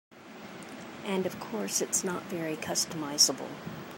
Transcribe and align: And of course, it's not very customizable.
And 1.05 1.27
of 1.27 1.39
course, 1.39 1.79
it's 1.79 2.03
not 2.03 2.23
very 2.23 2.55
customizable. 2.55 3.49